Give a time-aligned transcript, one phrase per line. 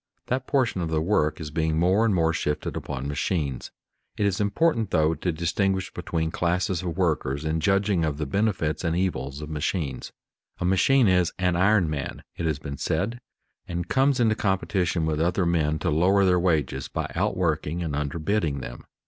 [0.25, 3.69] That portion of the work is being more and more shifted upon machines.
[4.17, 8.83] It is important, though, to distinguish between classes of workers in judging of the benefits
[8.83, 10.11] and evils of machines.
[10.59, 13.21] A machine is "an iron man," it has been said,
[13.67, 18.59] and comes into competition with other men to lower their wages by outworking and underbidding
[18.59, 18.85] them.